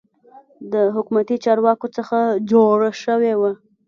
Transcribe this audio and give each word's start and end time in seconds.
د 0.73 0.73
حکومتي 0.95 1.35
چارواکو 1.45 1.87
څخه 1.97 2.17
جوړه 2.51 2.89
شوې 3.03 3.33
وه. 3.39 3.51